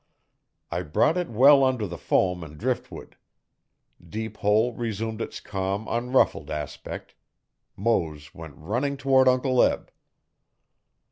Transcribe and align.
I 0.71 0.81
brought 0.81 1.15
it 1.15 1.29
well 1.29 1.63
under 1.63 1.85
the 1.85 1.95
foam 1.99 2.43
and 2.43 2.57
driftwood. 2.57 3.17
Deep 4.03 4.37
Hole 4.37 4.73
resumed 4.73 5.21
its 5.21 5.39
calm, 5.39 5.85
unruffled 5.87 6.49
aspect. 6.49 7.13
Mose 7.75 8.33
went 8.33 8.55
running 8.57 8.97
toward 8.97 9.27
Uncle 9.27 9.61
Eb. 9.61 9.91